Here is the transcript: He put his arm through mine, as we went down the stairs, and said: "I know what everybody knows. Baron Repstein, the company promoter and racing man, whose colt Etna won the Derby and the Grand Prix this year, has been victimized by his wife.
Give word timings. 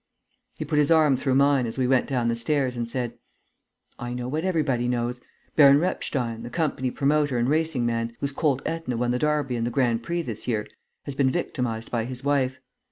He 0.55 0.65
put 0.65 0.79
his 0.79 0.89
arm 0.89 1.15
through 1.15 1.35
mine, 1.35 1.67
as 1.67 1.77
we 1.77 1.85
went 1.85 2.07
down 2.07 2.27
the 2.27 2.35
stairs, 2.35 2.75
and 2.75 2.89
said: 2.89 3.19
"I 3.99 4.15
know 4.15 4.27
what 4.27 4.43
everybody 4.43 4.87
knows. 4.87 5.21
Baron 5.55 5.77
Repstein, 5.77 6.41
the 6.41 6.49
company 6.49 6.89
promoter 6.89 7.37
and 7.37 7.47
racing 7.47 7.85
man, 7.85 8.17
whose 8.19 8.31
colt 8.31 8.63
Etna 8.65 8.97
won 8.97 9.11
the 9.11 9.19
Derby 9.19 9.55
and 9.57 9.67
the 9.67 9.69
Grand 9.69 10.01
Prix 10.01 10.23
this 10.23 10.47
year, 10.47 10.65
has 11.03 11.13
been 11.13 11.29
victimized 11.29 11.91
by 11.91 12.05
his 12.05 12.23
wife. 12.23 12.59